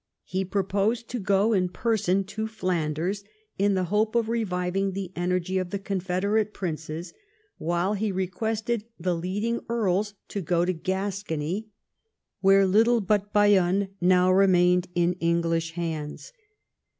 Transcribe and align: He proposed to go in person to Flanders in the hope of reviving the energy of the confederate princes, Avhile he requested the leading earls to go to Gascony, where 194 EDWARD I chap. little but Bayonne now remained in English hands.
He 0.23 0.43
proposed 0.43 1.09
to 1.09 1.19
go 1.19 1.53
in 1.53 1.69
person 1.69 2.23
to 2.23 2.47
Flanders 2.47 3.23
in 3.59 3.75
the 3.75 3.83
hope 3.93 4.15
of 4.15 4.29
reviving 4.29 4.93
the 4.93 5.11
energy 5.15 5.59
of 5.59 5.69
the 5.69 5.77
confederate 5.77 6.55
princes, 6.55 7.13
Avhile 7.61 7.95
he 7.95 8.11
requested 8.11 8.85
the 8.99 9.13
leading 9.15 9.59
earls 9.69 10.15
to 10.29 10.41
go 10.41 10.65
to 10.65 10.73
Gascony, 10.73 11.67
where 12.39 12.61
194 12.61 12.65
EDWARD 12.65 12.71
I 12.71 12.73
chap. 12.73 12.77
little 12.79 13.01
but 13.29 13.31
Bayonne 13.31 13.89
now 14.01 14.31
remained 14.31 14.87
in 14.95 15.13
English 15.19 15.73
hands. 15.73 16.33